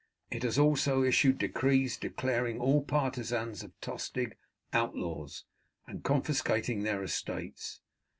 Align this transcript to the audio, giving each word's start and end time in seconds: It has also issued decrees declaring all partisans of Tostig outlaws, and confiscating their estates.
It 0.31 0.41
has 0.41 0.57
also 0.57 1.03
issued 1.03 1.37
decrees 1.37 1.95
declaring 1.95 2.59
all 2.59 2.81
partisans 2.81 3.61
of 3.61 3.79
Tostig 3.81 4.35
outlaws, 4.73 5.43
and 5.85 6.03
confiscating 6.03 6.81
their 6.81 7.03
estates. 7.03 7.81